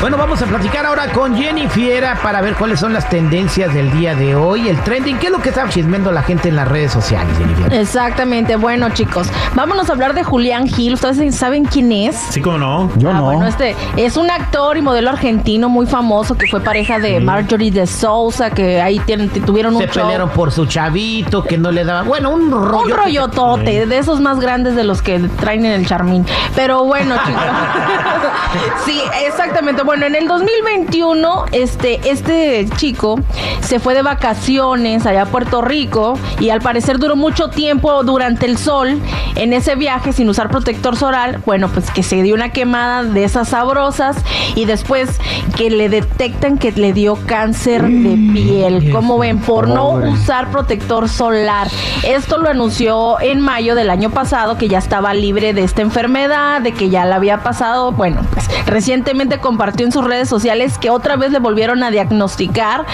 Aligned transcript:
Bueno, 0.00 0.16
vamos 0.16 0.40
a 0.40 0.46
platicar 0.46 0.86
ahora 0.86 1.12
con 1.12 1.36
Jenny 1.36 1.68
Fiera 1.68 2.18
para 2.22 2.40
ver 2.40 2.54
cuáles 2.54 2.80
son 2.80 2.94
las 2.94 3.06
tendencias 3.10 3.74
del 3.74 3.90
día 3.92 4.14
de 4.14 4.34
hoy, 4.34 4.66
el 4.68 4.80
trending, 4.82 5.18
qué 5.18 5.26
es 5.26 5.32
lo 5.32 5.40
que 5.42 5.50
está 5.50 5.68
chismeando 5.68 6.10
la 6.10 6.22
gente 6.22 6.48
en 6.48 6.56
las 6.56 6.66
redes 6.66 6.90
sociales, 6.90 7.36
Jenny 7.36 7.54
Fiera. 7.54 7.76
Exactamente, 7.76 8.56
bueno 8.56 8.88
chicos, 8.94 9.28
vámonos 9.54 9.90
a 9.90 9.92
hablar 9.92 10.14
de 10.14 10.22
Julián 10.24 10.66
Gil, 10.68 10.94
¿ustedes 10.94 11.34
saben 11.36 11.66
quién 11.66 11.92
es? 11.92 12.16
Sí, 12.16 12.40
como 12.40 12.56
no. 12.56 12.90
Yo 12.96 13.10
Ah, 13.10 13.14
no. 13.14 13.24
Bueno, 13.24 13.46
este 13.46 13.76
es 13.98 14.16
un 14.16 14.30
actor 14.30 14.78
y 14.78 14.82
modelo 14.82 15.10
argentino 15.10 15.68
muy 15.68 15.86
famoso 15.86 16.34
que 16.38 16.46
fue 16.46 16.60
pareja 16.60 16.98
de 16.98 17.20
Marjorie 17.20 17.70
de 17.70 17.86
Sousa, 17.86 18.50
que 18.50 18.80
ahí 18.80 19.00
tienen- 19.00 19.28
tuvieron 19.28 19.74
un 19.76 19.82
Se 19.82 19.88
show. 19.88 20.04
pelearon 20.04 20.30
por 20.30 20.50
su 20.50 20.64
chavito 20.64 21.44
que 21.44 21.58
no 21.58 21.70
le 21.70 21.84
daba, 21.84 22.02
bueno, 22.02 22.30
un 22.30 22.50
rollo. 22.50 22.84
Un 22.86 22.90
rollotote, 22.90 23.84
de 23.86 23.98
esos 23.98 24.18
más 24.20 24.40
grandes 24.40 24.74
de 24.76 24.84
los 24.84 25.02
que 25.02 25.18
traen 25.40 25.66
en 25.66 25.72
el 25.72 25.86
charmín. 25.86 26.24
Pero 26.56 26.84
bueno, 26.84 27.16
chicos. 27.26 27.42
sí, 28.86 28.98
exactamente. 29.26 29.82
Bueno, 29.90 30.06
en 30.06 30.14
el 30.14 30.28
2021, 30.28 31.46
este, 31.50 31.98
este 32.08 32.64
chico 32.76 33.18
se 33.60 33.80
fue 33.80 33.92
de 33.94 34.02
vacaciones 34.02 35.04
allá 35.04 35.22
a 35.22 35.26
Puerto 35.26 35.62
Rico 35.62 36.16
y 36.38 36.50
al 36.50 36.60
parecer 36.60 36.98
duró 36.98 37.16
mucho 37.16 37.48
tiempo 37.48 38.04
durante 38.04 38.46
el 38.46 38.56
sol 38.56 39.00
en 39.34 39.52
ese 39.52 39.74
viaje 39.74 40.12
sin 40.12 40.28
usar 40.28 40.48
protector 40.48 40.96
solar. 40.96 41.40
Bueno, 41.44 41.68
pues 41.70 41.90
que 41.90 42.04
se 42.04 42.22
dio 42.22 42.36
una 42.36 42.50
quemada 42.50 43.02
de 43.02 43.24
esas 43.24 43.48
sabrosas 43.48 44.16
y 44.54 44.64
después 44.64 45.18
que 45.56 45.70
le 45.70 45.88
detectan 45.88 46.56
que 46.56 46.70
le 46.70 46.92
dio 46.92 47.18
cáncer 47.26 47.82
de 47.82 48.32
piel. 48.32 48.92
¿Cómo 48.92 49.18
ven? 49.18 49.40
Por 49.40 49.66
no 49.66 49.90
usar 49.90 50.52
protector 50.52 51.08
solar. 51.08 51.66
Esto 52.04 52.38
lo 52.38 52.48
anunció 52.48 53.20
en 53.20 53.40
mayo 53.40 53.74
del 53.74 53.90
año 53.90 54.10
pasado 54.10 54.56
que 54.56 54.68
ya 54.68 54.78
estaba 54.78 55.14
libre 55.14 55.52
de 55.52 55.64
esta 55.64 55.82
enfermedad, 55.82 56.60
de 56.60 56.70
que 56.70 56.90
ya 56.90 57.04
la 57.06 57.16
había 57.16 57.42
pasado. 57.42 57.90
Bueno, 57.90 58.20
pues 58.32 58.48
recientemente 58.66 59.38
compartió 59.38 59.79
en 59.84 59.92
sus 59.92 60.04
redes 60.04 60.28
sociales 60.28 60.78
que 60.78 60.90
otra 60.90 61.16
vez 61.16 61.30
le 61.32 61.38
volvieron 61.38 61.82
a 61.82 61.90
diagnosticar 61.90 62.84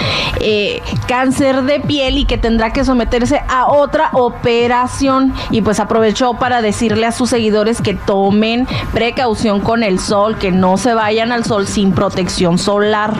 eh, 0.41 0.83
cáncer 1.06 1.62
de 1.62 1.81
piel 1.81 2.19
y 2.19 2.25
que 2.25 2.39
tendrá 2.39 2.73
que 2.73 2.84
someterse 2.84 3.43
a 3.48 3.67
otra 3.67 4.11
operación. 4.12 5.33
Y 5.51 5.62
pues 5.62 5.81
aprovechó 5.81 6.34
para 6.34 6.62
decirle 6.62 7.06
a 7.06 7.12
sus 7.12 7.31
seguidores 7.31 7.81
que 7.81 7.95
tomen 7.95 8.67
precaución 8.93 9.61
con 9.61 9.83
el 9.83 9.99
sol, 9.99 10.37
que 10.37 10.53
no 10.53 10.77
se 10.77 10.94
vayan 10.94 11.33
al 11.33 11.44
sol 11.44 11.66
sin 11.66 11.93
protección 11.93 12.59
solar. 12.59 13.15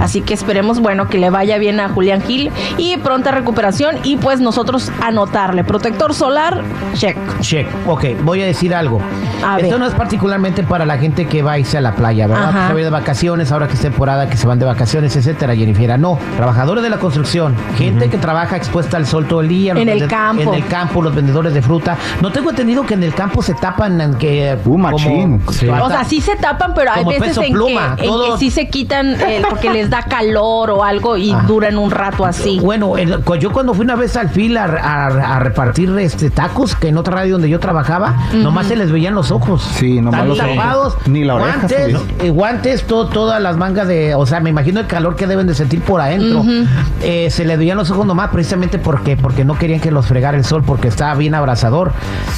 Así 0.00 0.20
que 0.20 0.34
esperemos, 0.34 0.80
bueno, 0.80 1.08
que 1.08 1.18
le 1.18 1.30
vaya 1.30 1.58
bien 1.58 1.80
a 1.80 1.88
Julián 1.88 2.22
Gil 2.22 2.50
y 2.76 2.96
pronta 2.98 3.30
recuperación. 3.30 3.96
Y 4.04 4.16
pues 4.16 4.40
nosotros 4.40 4.90
anotarle 5.00 5.64
protector 5.64 6.14
solar, 6.14 6.62
check. 6.94 7.16
Check. 7.40 7.66
Ok, 7.86 8.04
voy 8.22 8.42
a 8.42 8.46
decir 8.46 8.74
algo. 8.74 9.00
A 9.44 9.58
Esto 9.58 9.70
ver. 9.70 9.80
no 9.80 9.86
es 9.86 9.94
particularmente 9.94 10.62
para 10.62 10.84
la 10.84 10.98
gente 10.98 11.26
que 11.26 11.42
va 11.42 11.52
a 11.52 11.58
irse 11.58 11.78
a 11.78 11.80
la 11.80 11.94
playa, 11.94 12.26
¿verdad? 12.26 12.68
Vacaciones, 13.12 13.50
ahora 13.52 13.66
que 13.68 13.72
es 13.72 13.80
temporada, 13.80 14.28
que 14.28 14.36
se 14.36 14.46
van 14.46 14.58
de 14.58 14.66
vacaciones, 14.66 15.16
etcétera, 15.16 15.56
Jennifer. 15.56 15.98
No, 15.98 16.18
trabajadores 16.36 16.82
de 16.84 16.90
la 16.90 16.98
construcción, 16.98 17.54
gente 17.78 18.10
que 18.10 18.18
trabaja 18.18 18.54
expuesta 18.58 18.98
al 18.98 19.06
sol 19.06 19.24
todo 19.26 19.40
el 19.40 19.48
día. 19.48 19.72
En 19.72 19.88
el 19.88 20.06
campo. 20.06 20.42
En 20.42 20.52
el 20.52 20.66
campo, 20.66 21.00
los 21.00 21.14
vendedores 21.14 21.54
de 21.54 21.62
fruta. 21.62 21.96
No 22.20 22.30
tengo 22.32 22.50
entendido 22.50 22.84
que 22.84 22.92
en 22.92 23.02
el 23.04 23.14
campo 23.14 23.40
se 23.40 23.54
tapan 23.54 23.98
en 24.02 24.14
que... 24.16 24.58
Uh, 24.62 24.76
machín. 24.76 25.40
Sí. 25.52 25.66
O 25.70 25.88
sea, 25.88 26.04
sí 26.04 26.20
se 26.20 26.36
tapan, 26.36 26.74
pero 26.74 26.90
hay 26.92 27.02
veces 27.06 27.28
peso 27.28 27.42
en, 27.44 27.52
pluma, 27.54 27.96
que, 27.96 28.02
en 28.04 28.08
todo- 28.10 28.32
que 28.34 28.38
sí 28.40 28.50
se 28.50 28.68
quitan 28.68 29.14
eh, 29.18 29.40
porque 29.48 29.70
les 29.70 29.88
da 29.88 30.02
calor 30.02 30.68
o 30.70 30.84
algo 30.84 31.16
y 31.16 31.32
Ah. 31.32 31.44
duran 31.48 31.78
un 31.78 31.90
rato 31.90 32.26
así. 32.26 32.60
Bueno, 32.60 32.98
el- 32.98 33.24
yo 33.40 33.52
cuando 33.52 33.72
fui 33.72 33.86
una 33.86 33.96
vez 33.96 34.18
al 34.18 34.28
fil 34.28 34.54
a, 34.58 34.64
a- 34.64 35.36
a 35.36 35.38
repartir 35.38 35.88
este 35.98 36.28
tacos, 36.28 36.74
que 36.76 36.88
en 36.88 36.98
otra 36.98 37.14
radio 37.14 37.32
donde 37.36 37.48
yo 37.48 37.58
trabajaba, 37.58 38.14
nomás 38.34 38.66
se 38.66 38.76
les 38.76 38.92
veían 38.92 39.14
los 39.14 39.30
ojos. 39.30 39.62
Sí, 39.76 39.98
nomás 39.98 40.20
Tan 40.20 40.28
los 40.28 40.38
ojos. 40.40 40.96
Ni 41.06 41.24
la 41.24 41.36
oreja 41.36 41.52
Guantes, 41.60 41.96
eh, 42.20 42.28
guantes 42.30 42.82
to- 43.06 43.12
todas 43.12 43.40
las 43.42 43.56
mangas 43.56 43.88
de... 43.88 44.14
O 44.14 44.26
sea, 44.26 44.40
me 44.40 44.50
imagino 44.50 44.80
el 44.80 44.86
calor 44.86 45.16
que 45.16 45.26
deben 45.26 45.46
de 45.46 45.54
sentir 45.54 45.80
por 45.82 46.00
adentro. 46.00 46.44
Eh, 47.02 47.28
se 47.30 47.44
les 47.44 47.58
veían 47.58 47.76
los 47.76 47.90
ojos 47.90 48.06
nomás 48.06 48.30
precisamente 48.30 48.78
porque, 48.78 49.16
porque 49.16 49.44
no 49.44 49.58
querían 49.58 49.80
que 49.80 49.90
los 49.90 50.06
fregara 50.06 50.36
el 50.36 50.44
sol, 50.44 50.62
porque 50.64 50.88
estaba 50.88 51.14
bien 51.14 51.34
abrasador. 51.34 51.92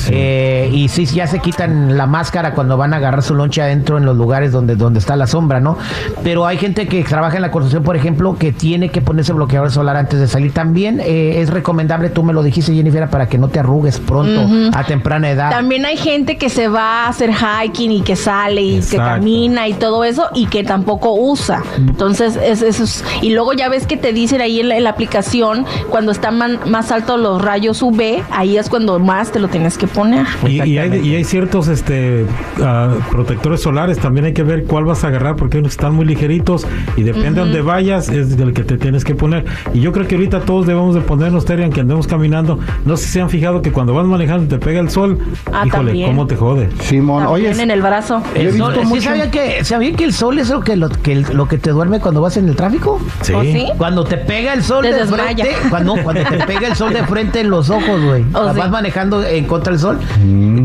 Eh, 0.08 0.70
y 0.72 0.88
sí, 0.88 1.06
ya 1.06 1.26
se 1.26 1.38
quitan 1.40 1.96
la 1.96 2.06
máscara 2.06 2.54
cuando 2.54 2.76
van 2.76 2.92
a 2.94 2.96
agarrar 2.96 3.22
su 3.22 3.34
lonche 3.34 3.62
adentro 3.62 3.98
en 3.98 4.04
los 4.04 4.16
lugares 4.16 4.52
donde, 4.52 4.76
donde 4.76 4.98
está 4.98 5.16
la 5.16 5.26
sombra, 5.26 5.60
¿no? 5.60 5.76
Pero 6.22 6.46
hay 6.46 6.56
gente 6.58 6.88
que 6.88 7.02
trabaja 7.04 7.36
en 7.36 7.42
la 7.42 7.50
construcción, 7.50 7.82
por 7.82 7.96
ejemplo, 7.96 8.36
que 8.38 8.52
tiene 8.52 8.90
que 8.90 9.00
ponerse 9.00 9.32
bloqueador 9.32 9.70
solar 9.70 9.96
antes 9.96 10.18
de 10.20 10.26
salir. 10.28 10.52
También 10.52 11.00
eh, 11.00 11.40
es 11.40 11.50
recomendable, 11.50 12.10
tú 12.10 12.22
me 12.22 12.32
lo 12.32 12.42
dijiste, 12.42 12.74
Jennifer, 12.74 13.08
para 13.08 13.28
que 13.28 13.38
no 13.38 13.48
te 13.48 13.60
arrugues 13.60 13.98
pronto 13.98 14.46
a 14.72 14.84
temprana 14.84 15.30
edad. 15.30 15.50
También 15.50 15.84
hay 15.86 15.96
gente 15.96 16.36
que 16.38 16.48
se 16.48 16.68
va 16.68 17.04
a 17.04 17.08
hacer 17.08 17.30
hiking 17.32 17.92
y 17.92 18.00
que 18.02 18.16
sale 18.16 18.62
y 18.62 18.80
que 18.80 18.96
camina 18.96 19.68
y 19.68 19.74
todo 19.74 20.04
eso 20.04 20.28
y 20.34 20.39
que 20.46 20.64
tampoco 20.64 21.14
usa. 21.14 21.62
Entonces, 21.76 22.36
es, 22.36 22.62
eso 22.62 22.84
es- 22.84 23.04
y 23.22 23.30
luego 23.30 23.52
ya 23.52 23.68
ves 23.68 23.86
que 23.86 23.96
te 23.96 24.12
dicen 24.12 24.40
ahí 24.40 24.60
en 24.60 24.68
la, 24.68 24.76
en 24.76 24.84
la 24.84 24.90
aplicación, 24.90 25.64
cuando 25.88 26.12
están 26.12 26.38
man- 26.38 26.58
más 26.66 26.90
altos 26.92 27.18
los 27.20 27.42
rayos 27.42 27.82
UV, 27.82 28.22
ahí 28.30 28.56
es 28.56 28.68
cuando 28.68 28.98
más 28.98 29.32
te 29.32 29.38
lo 29.40 29.48
tienes 29.48 29.76
que 29.78 29.86
poner. 29.86 30.26
Y, 30.46 30.62
y 30.62 30.78
hay, 30.78 31.00
y 31.06 31.14
hay 31.16 31.24
ciertos 31.24 31.68
este 31.68 32.26
ah, 32.62 32.94
protectores 33.10 33.60
solares, 33.62 33.98
también 33.98 34.26
hay 34.26 34.32
que 34.32 34.42
ver 34.42 34.64
cuál 34.64 34.84
vas 34.84 35.04
a 35.04 35.08
agarrar 35.08 35.36
porque 35.36 35.58
unos 35.58 35.72
están 35.72 35.94
muy 35.94 36.04
ligeritos 36.06 36.66
y 36.96 37.02
depende 37.02 37.30
de 37.32 37.40
dónde 37.40 37.62
vayas 37.62 38.08
es 38.08 38.36
del 38.36 38.52
que 38.52 38.62
te 38.64 38.76
tienes 38.78 39.04
que 39.04 39.14
poner. 39.14 39.44
Y 39.74 39.80
yo 39.80 39.92
creo 39.92 40.06
que 40.06 40.14
ahorita 40.16 40.40
todos 40.40 40.66
debemos 40.66 40.94
de 40.94 41.00
ponernos, 41.00 41.44
Terry, 41.44 41.62
aunque 41.64 41.80
andemos 41.80 42.06
caminando. 42.06 42.58
No 42.84 42.96
sé 42.96 43.04
si 43.06 43.12
se 43.12 43.20
han 43.20 43.30
fijado 43.30 43.62
que 43.62 43.72
cuando 43.72 43.94
vas 43.94 44.06
manejando 44.06 44.44
y 44.44 44.48
te 44.48 44.58
pega 44.58 44.80
el 44.80 44.90
sol, 44.90 45.18
Ah, 45.52 45.64
híjole, 45.66 45.88
también. 45.90 46.08
cómo 46.08 46.26
te 46.26 46.36
jode. 46.36 46.68
Simón, 46.80 47.26
oye, 47.26 47.50
en 47.50 47.70
el 47.70 47.82
brazo. 47.82 48.22
Yo 48.34 48.40
he 48.40 48.44
El 48.48 48.58
sol, 48.58 48.68
visto 48.72 48.80
¿sí 48.82 48.86
mucho- 48.88 49.02
sabía 49.02 49.30
que, 49.30 49.64
sabía 49.64 49.92
que 49.94 50.04
el 50.04 50.12
sol 50.12 50.29
es 50.38 50.48
lo 50.50 50.60
que, 50.60 50.76
lo, 50.76 50.88
que, 50.88 51.16
lo 51.16 51.48
que 51.48 51.58
te 51.58 51.70
duerme 51.70 52.00
cuando 52.00 52.20
vas 52.20 52.36
en 52.36 52.48
el 52.48 52.56
tráfico? 52.56 53.00
Sí. 53.22 53.32
¿O 53.32 53.42
sí? 53.42 53.68
Cuando 53.76 54.04
te 54.04 54.16
pega 54.16 54.52
el 54.52 54.62
sol 54.62 54.82
Te 54.82 54.92
de 54.92 55.00
desmaya. 55.00 55.44
frente, 55.44 55.68
cuando, 55.68 55.96
cuando 56.02 56.22
te 56.24 56.38
pega 56.46 56.68
el 56.68 56.76
sol 56.76 56.92
de 56.92 57.04
frente 57.04 57.40
en 57.40 57.50
los 57.50 57.70
ojos, 57.70 58.02
güey. 58.04 58.24
Oh, 58.32 58.44
vas 58.44 58.54
sí. 58.54 58.70
manejando 58.70 59.24
en 59.24 59.46
contra 59.46 59.72
del 59.72 59.80
sol, 59.80 59.98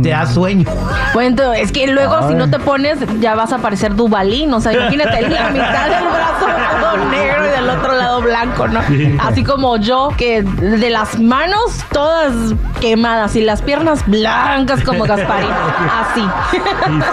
te 0.03 0.09
da 0.09 0.26
sueño. 0.26 0.66
Bueno, 1.14 1.53
es 1.53 1.72
que 1.72 1.88
luego 1.88 2.28
si 2.28 2.36
no 2.36 2.50
te 2.50 2.59
pones, 2.59 3.00
ya 3.20 3.36
vas 3.36 3.53
a 3.53 3.58
parecer 3.59 3.96
Dubalín. 3.96 4.53
O 4.53 4.59
sea, 4.62 4.74
imagínate 4.74 5.22
la 5.30 5.50
mitad 5.52 5.90
del 5.90 6.03
brazo 6.06 6.46
todo 6.82 7.06
negro 7.09 7.46
y 7.46 7.50
del 7.50 7.70
otro 7.70 7.96
lado 7.96 8.22
blanco, 8.22 8.68
¿no? 8.68 8.82
Sí. 8.88 9.16
Así 9.20 9.44
como 9.44 9.78
yo, 9.78 10.09
que 10.18 10.42
de 10.44 10.90
las 10.90 11.20
manos 11.20 11.84
todas 11.91 12.34
quemadas 12.79 13.35
y 13.35 13.41
las 13.41 13.61
piernas 13.61 14.06
blancas 14.06 14.84
como 14.84 15.06
Gasparín. 15.06 15.50
Así. 16.11 16.22
Sí, 16.52 16.58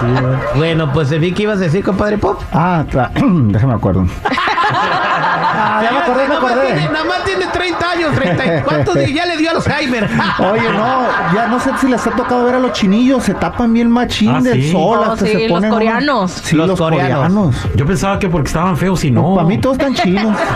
sí, 0.01 0.07
¿no? 0.07 0.39
Bueno, 0.57 0.93
pues 0.93 1.11
vi 1.19 1.33
que 1.33 1.45
ibas 1.45 1.59
a 1.59 1.63
decir, 1.63 1.85
compadre 1.85 2.19
Pop. 2.19 2.42
Ah, 2.53 2.85
déjame 3.15 3.75
acuerdo. 3.75 4.07
Ah, 4.75 5.81
ya 5.83 5.93
me 5.93 5.99
acordé, 5.99 6.23
me 6.23 6.29
Nada 6.29 6.41
más 6.41 6.51
acordé. 6.53 6.67
tiene- 6.73 6.89
Nada 6.93 7.05
más 7.05 7.25
tiene 7.25 7.47
30 7.47 7.91
años, 7.91 8.15
30. 8.15 8.45
y- 8.59 8.63
¿Cuántos 8.65 8.95
ya 9.13 9.27
le 9.27 9.37
dio 9.37 9.51
Alzheimer? 9.51 10.05
Oye, 10.39 10.69
no, 10.71 11.03
ya 11.35 11.47
no 11.49 11.61
sé 11.61 11.71
si 11.81 11.89
les 11.89 12.07
ha 12.07 12.11
tocado 12.11 12.45
ver 12.45 12.55
a 12.57 12.59
los 12.59 12.73
chinillos, 12.73 13.23
se 13.25 13.35
tapan 13.35 13.73
bien 13.73 13.91
machín 13.91 14.31
Ah, 14.37 14.41
del 14.41 14.63
sí. 14.63 14.73
sol, 14.73 14.99
Oh, 15.01 15.13
hasta 15.13 15.27
sí, 15.27 15.33
se 15.33 15.39
los 15.41 15.49
ponen 15.51 15.71
unos- 15.71 15.75
coreanos. 15.75 16.31
Sí, 16.31 16.57
Los 16.57 16.69
los, 16.69 16.79
coreanos. 16.79 17.17
coreanos. 17.17 17.57
Yo 17.75 17.87
pensaba 17.87 18.19
que 18.19 18.29
porque 18.29 18.49
estaban 18.49 18.77
feos 18.77 19.05
y 19.05 19.11
no. 19.11 19.35
Para 19.35 19.47
mí 19.47 19.59
todos 19.59 19.79
están 19.79 19.95
chinos. 19.95 20.37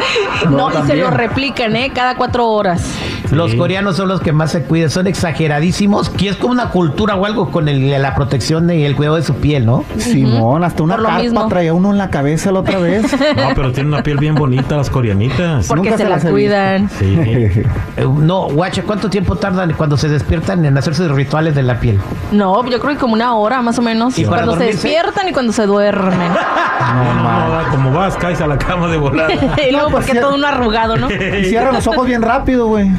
No, 0.50 0.70
y 0.72 0.86
se 0.86 0.96
lo 0.96 1.10
replican, 1.10 1.74
¿eh? 1.76 1.90
Cada 1.94 2.16
cuatro 2.16 2.48
horas. 2.48 2.82
Los 3.30 3.54
coreanos 3.54 3.96
son 3.96 4.08
los 4.08 4.20
que 4.20 4.32
más 4.32 4.52
se 4.52 4.62
cuidan, 4.62 4.88
son 4.90 5.06
exageradísimos, 5.08 6.10
que 6.10 6.28
es 6.28 6.36
como 6.36 6.52
una 6.52 6.70
cultura 6.70 7.16
o 7.16 7.26
algo 7.26 7.50
con 7.50 7.68
el- 7.68 7.90
la 8.00 8.14
protección 8.14 8.70
y 8.70 8.84
el 8.84 8.94
cuidado 8.94 9.16
de 9.16 9.22
su 9.22 9.34
piel, 9.34 9.66
¿no? 9.66 9.84
Simón, 9.98 10.62
hasta 10.62 10.82
una 10.82 10.96
carpa 10.96 11.18
mismo. 11.18 11.48
traía 11.48 11.74
uno 11.74 11.90
en 11.90 11.98
la 11.98 12.10
cabeza 12.10 12.52
la 12.52 12.60
otra 12.60 12.78
vez. 12.78 13.04
No, 13.36 13.48
pero 13.54 13.72
tienen 13.72 13.92
una 13.92 14.02
piel 14.02 14.18
bien 14.18 14.34
bonita 14.34 14.76
las 14.76 14.88
coreanitas. 14.90 15.66
Porque 15.66 15.90
Nunca 15.90 15.96
se 15.98 16.04
se 16.04 16.08
la 16.26 16.30
cuidan. 16.30 16.88
Sí. 16.90 17.16
Eh, 17.98 18.04
no, 18.06 18.48
guacha, 18.50 18.82
¿cuánto 18.82 19.08
tiempo 19.08 19.36
tardan 19.36 19.72
cuando 19.72 19.96
se 19.96 20.08
despiertan 20.10 20.64
en 20.66 20.76
hacer 20.76 20.94
sus 20.94 21.10
rituales 21.10 21.54
de 21.54 21.62
la 21.62 21.80
piel? 21.80 21.98
No, 22.30 22.62
yo 22.68 22.78
creo 22.78 22.92
que 22.92 22.98
como 23.00 23.14
una 23.14 23.34
hora 23.36 23.62
más 23.62 23.78
o 23.78 23.82
menos. 23.82 24.18
¿Y 24.18 24.24
cuando 24.26 24.54
se 24.58 24.64
despiertan 24.64 25.28
y 25.28 25.32
cuando 25.32 25.52
se 25.54 25.64
duermen. 25.64 26.30
No, 26.30 27.14
no, 27.14 27.62
no, 27.62 27.70
como 27.70 27.92
vas, 27.92 28.14
caes 28.16 28.40
a 28.42 28.46
la 28.46 28.58
cama 28.58 28.88
de 28.88 28.98
volada. 28.98 29.32
y 29.66 29.72
luego 29.72 29.85
nuevo 29.86 29.96
porque 29.96 30.12
sí. 30.12 30.18
todo 30.18 30.34
uno 30.34 30.46
arrugado, 30.46 30.96
¿no? 30.96 31.10
Y 31.10 31.44
cierran 31.44 31.74
los 31.74 31.86
ojos 31.86 32.06
bien 32.06 32.22
rápido, 32.22 32.66
güey. 32.66 32.90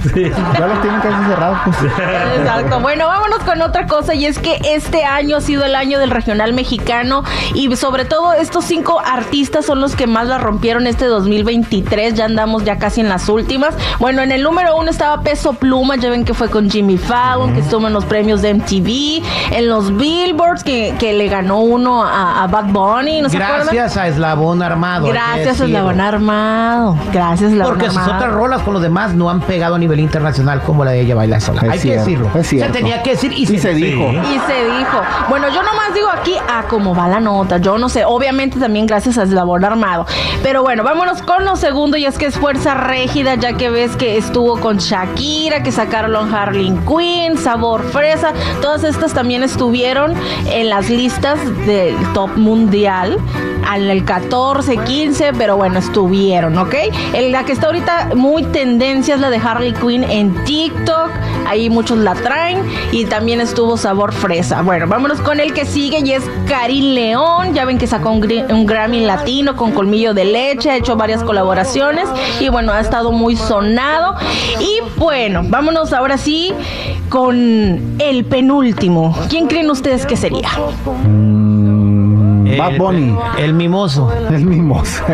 Ya 0.57 0.67
los 0.67 0.81
tienen 0.81 0.99
casi 1.01 1.25
cerrados, 1.27 1.59
pues. 1.65 1.77
Exacto. 2.37 2.79
Bueno, 2.79 3.07
vámonos 3.07 3.39
con 3.39 3.61
otra 3.61 3.87
cosa 3.87 4.13
y 4.13 4.25
es 4.25 4.39
que 4.39 4.59
este 4.63 5.03
año 5.05 5.37
ha 5.37 5.41
sido 5.41 5.65
el 5.65 5.75
año 5.75 5.99
del 5.99 6.11
regional 6.11 6.53
mexicano 6.53 7.23
y 7.53 7.75
sobre 7.75 8.05
todo 8.05 8.33
estos 8.33 8.65
cinco 8.65 9.01
artistas 9.05 9.65
son 9.65 9.81
los 9.81 9.95
que 9.95 10.07
más 10.07 10.27
la 10.27 10.37
rompieron 10.37 10.87
este 10.87 11.05
2023. 11.05 12.13
Ya 12.13 12.25
andamos 12.25 12.63
ya 12.63 12.77
casi 12.77 13.01
en 13.01 13.09
las 13.09 13.29
últimas. 13.29 13.75
Bueno, 13.99 14.21
en 14.21 14.31
el 14.31 14.43
número 14.43 14.75
uno 14.77 14.89
estaba 14.89 15.21
Peso 15.21 15.53
Pluma, 15.53 15.95
ya 15.95 16.09
ven 16.09 16.25
que 16.25 16.33
fue 16.33 16.49
con 16.49 16.69
Jimmy 16.69 16.97
Fallon, 16.97 17.53
que 17.53 17.59
estuvo 17.61 17.87
en 17.87 17.93
los 17.93 18.05
premios 18.05 18.41
de 18.41 18.53
MTV, 18.53 19.55
en 19.55 19.67
los 19.67 19.95
Billboards, 19.95 20.63
que, 20.63 20.95
que 20.99 21.13
le 21.13 21.27
ganó 21.27 21.59
uno 21.59 22.03
a, 22.03 22.43
a 22.43 22.47
Bad 22.47 22.65
Bunny, 22.65 23.21
¿no 23.21 23.29
se 23.29 23.37
acuerdan? 23.37 23.67
Gracias 23.67 23.97
a 23.97 24.07
Eslabón 24.07 24.61
Armado. 24.61 25.07
Gracias, 25.07 25.59
decirlo. 25.59 25.65
Eslabón 25.67 26.01
Armado. 26.01 26.76
Gracias, 27.11 27.51
Eslabón 27.51 27.73
Porque 27.73 27.89
sus 27.89 28.01
otras 28.01 28.31
rolas 28.31 28.61
con 28.61 28.73
los 28.73 28.81
demás 28.81 29.13
no 29.13 29.29
han 29.29 29.41
pegado 29.41 29.75
a 29.75 29.79
nivel 29.79 29.99
internacional 29.99 30.61
como 30.61 30.83
la 30.85 30.91
de 30.91 31.01
ella 31.01 31.15
baila 31.15 31.39
sola. 31.39 31.61
Es 31.61 31.69
Hay 31.71 31.79
cierto, 31.79 32.05
que 32.05 32.09
decirlo. 32.11 32.31
es 32.39 32.47
cierto. 32.47 32.73
Se 32.73 32.79
tenía 32.79 33.03
que 33.03 33.09
decir 33.11 33.31
y, 33.33 33.43
Y 33.43 33.57
se 33.57 33.73
dijo. 33.73 34.11
Y 34.11 34.39
se 34.47 34.65
dijo. 34.77 35.01
Bueno, 35.29 35.47
yo 35.49 35.63
nomás 35.63 35.93
digo 35.93 36.09
aquí 36.09 36.35
a 36.37 36.63
cómo 36.63 36.95
va 36.95 37.07
la 37.07 37.19
nota. 37.19 37.57
Yo 37.57 37.77
no 37.77 37.89
sé. 37.89 38.05
Obviamente 38.05 38.59
también 38.59 38.85
gracias 38.85 39.17
a 39.17 39.23
Eslabón 39.23 39.63
Armado. 39.65 40.05
Pero 40.43 40.61
bueno, 40.61 40.83
vámonos 40.83 41.21
con 41.21 41.45
lo 41.45 41.55
segundo. 41.55 41.97
Y 41.97 42.05
es 42.05 42.17
que 42.17 42.25
es 42.27 42.37
Fuerza 42.37 42.73
Régida, 42.75 43.35
ya 43.35 43.53
que 43.53 43.69
ves 43.69 43.95
que 43.95 44.17
estuvo 44.17 44.59
con 44.59 44.77
Shakira, 44.77 45.63
que 45.63 45.71
sacaron 45.71 46.33
Harley 46.33 46.73
Quinn, 46.87 47.37
Sabor 47.37 47.83
Fresa. 47.83 48.33
Todas 48.61 48.83
estas 48.83 49.13
también 49.13 49.43
estuvieron 49.43 50.13
en 50.51 50.69
las 50.69 50.89
listas 50.89 51.39
del 51.65 51.95
top 52.13 52.35
mundial. 52.37 53.17
Al 53.67 53.89
el 53.89 54.05
14, 54.05 54.77
15, 54.77 55.33
pero 55.33 55.57
bueno, 55.57 55.79
estuvieron, 55.79 56.57
¿ok? 56.57 56.73
El- 57.13 57.31
la 57.31 57.43
que 57.43 57.51
está 57.51 57.67
ahorita 57.67 58.09
muy 58.15 58.43
tendencia 58.43 59.15
es 59.15 59.21
la 59.21 59.29
de 59.29 59.37
Harley 59.37 59.73
Quinn 59.73 60.03
en 60.05 60.33
TikTok. 60.45 61.09
Ahí 61.45 61.69
muchos 61.69 61.97
la 61.97 62.13
traen. 62.13 62.59
Y 62.91 63.05
también 63.05 63.41
estuvo 63.41 63.77
sabor 63.77 64.13
fresa. 64.13 64.61
Bueno, 64.61 64.87
vámonos 64.87 65.19
con 65.21 65.39
el 65.39 65.53
que 65.53 65.65
sigue 65.65 65.99
y 65.99 66.11
es 66.13 66.23
Karim 66.47 66.93
León. 66.93 67.53
Ya 67.53 67.65
ven 67.65 67.77
que 67.77 67.87
sacó 67.87 68.11
un, 68.11 68.25
un 68.49 68.65
Grammy 68.65 69.01
latino 69.05 69.55
con 69.55 69.71
colmillo 69.71 70.13
de 70.13 70.25
leche. 70.25 70.69
Ha 70.71 70.77
hecho 70.77 70.95
varias 70.95 71.23
colaboraciones. 71.23 72.07
Y 72.39 72.49
bueno, 72.49 72.71
ha 72.73 72.79
estado 72.79 73.11
muy 73.11 73.35
sonado. 73.35 74.15
Y 74.59 74.79
bueno, 74.99 75.41
vámonos 75.45 75.93
ahora 75.93 76.17
sí 76.17 76.53
con 77.09 77.95
el 77.99 78.25
penúltimo. 78.25 79.17
¿Quién 79.29 79.47
creen 79.47 79.69
ustedes 79.69 80.05
que 80.05 80.17
sería? 80.17 80.49
Bad 82.57 82.71
El- 82.73 82.77
Bunny. 82.79 83.17
El 83.37 83.53
mimoso. 83.53 84.11
El 84.29 84.45
mimoso. 84.45 85.03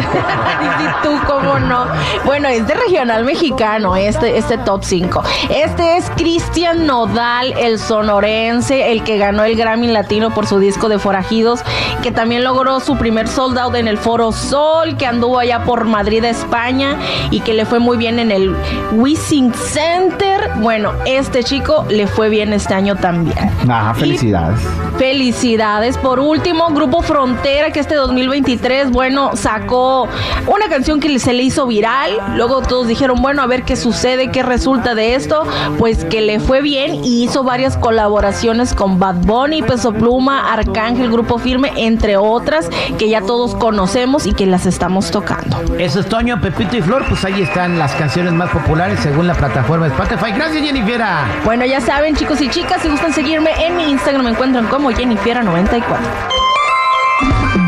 Y 0.74 1.04
tú, 1.04 1.10
cómo 1.28 1.60
no. 1.60 1.86
Bueno, 2.26 2.48
es 2.48 2.66
de 2.68 2.74
regional 2.74 3.24
mexicano, 3.26 3.96
este, 3.96 4.38
este 4.38 4.58
top 4.58 4.84
5. 4.84 5.24
Este 5.50 5.98
es 5.98 6.10
Cristian 6.18 6.86
Nodal, 6.88 7.54
el 7.60 7.80
sonorense, 7.80 8.92
el 8.92 9.04
que 9.04 9.18
ganó 9.18 9.44
el 9.44 9.56
Grammy 9.56 9.88
Latino 9.88 10.34
por 10.34 10.46
su 10.48 10.60
disco 10.60 10.90
de 10.90 11.00
Forajidos, 11.00 11.62
que 12.02 12.12
también 12.12 12.44
logró 12.44 12.80
su 12.80 12.98
primer 12.98 13.28
sold 13.28 13.58
out 13.60 13.76
en 13.76 13.88
el 13.88 13.98
Foro 13.98 14.32
Sol, 14.32 14.98
que 14.98 15.06
anduvo 15.06 15.40
allá 15.40 15.64
por 15.64 15.86
Madrid, 15.86 16.24
España, 16.26 16.98
y 17.30 17.42
que 17.42 17.54
le 17.54 17.66
fue 17.66 17.80
muy 17.80 17.98
bien 17.98 18.20
en 18.20 18.32
el 18.32 18.56
Wissing 18.94 19.54
Center. 19.54 20.50
Bueno, 20.58 20.92
este 21.06 21.44
chico 21.44 21.86
le 21.90 22.08
fue 22.08 22.30
bien 22.30 22.52
este 22.54 22.74
año 22.74 22.96
también. 22.96 23.38
Ajá, 23.70 23.94
Y 23.96 24.00
felicidades. 24.00 24.60
Felicidades. 24.98 25.98
Por 25.98 26.20
último, 26.20 26.68
Grupo 26.70 27.02
Que 27.42 27.80
este 27.80 27.96
2023, 27.96 28.92
bueno, 28.92 29.32
sacó 29.36 30.08
una 30.48 30.68
canción 30.70 31.00
que 31.00 31.18
se 31.18 31.34
le 31.34 31.44
hizo 31.44 31.66
viral. 31.66 32.12
Luego 32.36 32.62
todos 32.62 32.88
dijeron, 32.88 33.22
bueno, 33.22 33.42
a 33.42 33.48
ver 33.48 33.64
qué 33.64 33.76
sucede, 33.76 34.32
qué 34.32 34.44
resulta 34.44 34.96
de 34.96 35.16
esto. 35.16 35.44
Pues 35.78 36.06
que 36.06 36.22
le 36.22 36.40
fue 36.40 36.62
bien 36.62 37.04
y 37.04 37.24
hizo 37.24 37.44
varias 37.44 37.78
colaboraciones 37.78 38.74
con 38.74 39.00
Bad 39.00 39.26
Bunny, 39.26 39.64
Peso 39.64 39.94
Pluma, 39.94 40.54
Arcángel, 40.54 41.12
Grupo 41.12 41.38
Firme, 41.38 41.72
entre 41.78 42.18
otras, 42.18 42.70
que 42.98 43.10
ya 43.10 43.22
todos 43.22 43.56
conocemos 43.56 44.26
y 44.26 44.34
que 44.34 44.46
las 44.46 44.66
estamos 44.66 45.10
tocando. 45.10 45.62
Eso 45.80 46.00
es 46.00 46.08
Toño, 46.08 46.40
Pepito 46.40 46.78
y 46.78 46.82
Flor. 46.82 47.06
Pues 47.08 47.24
ahí 47.26 47.42
están 47.42 47.80
las 47.80 47.94
canciones 47.94 48.34
más 48.34 48.50
populares 48.52 49.00
según 49.00 49.28
la 49.28 49.34
plataforma 49.34 49.88
Spotify. 49.88 50.32
Gracias, 50.36 50.64
Jennifer. 50.64 51.02
Bueno, 51.44 51.66
ya 51.66 51.82
saben, 51.82 52.16
chicos 52.16 52.40
y 52.42 52.50
chicas, 52.50 52.82
si 52.82 52.90
gustan 52.90 53.14
seguirme 53.14 53.52
en 53.66 53.76
mi 53.76 53.90
Instagram, 53.90 54.26
me 54.26 54.32
encuentran 54.32 54.68
como 54.68 54.92
Jennifiera94. 54.92 56.33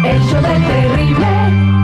El 0.05 0.21
show 0.21 0.41
del 0.41 0.63
terrible. 0.63 1.74